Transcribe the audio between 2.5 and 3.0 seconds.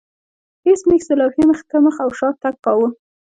کاوه